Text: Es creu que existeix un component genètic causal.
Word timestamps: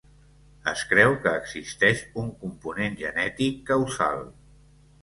Es 0.71 0.81
creu 0.93 1.13
que 1.25 1.35
existeix 1.41 2.01
un 2.23 2.33
component 2.47 2.99
genètic 3.05 3.65
causal. 3.71 4.29